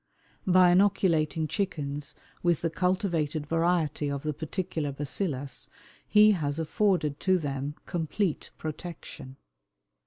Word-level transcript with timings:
By 0.47 0.71
inoculating 0.71 1.47
chickens 1.47 2.15
with 2.41 2.61
the 2.61 2.71
cultivated 2.71 3.45
variety 3.45 4.09
of 4.09 4.23
the 4.23 4.33
particular 4.33 4.91
"bacillus" 4.91 5.67
he 6.07 6.31
has 6.31 6.57
afforded 6.57 7.19
to 7.19 7.37
them 7.37 7.75
complete 7.85 8.49
protection. 8.57 9.35